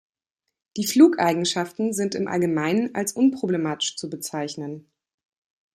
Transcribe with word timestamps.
Die 0.77 0.87
Flugeigenschaften 0.87 1.93
sind 1.93 2.15
im 2.15 2.27
Allgemeinen 2.27 2.95
als 2.95 3.13
unproblematisch 3.13 3.97
zu 3.97 4.09
bezeichnen. 4.09 4.89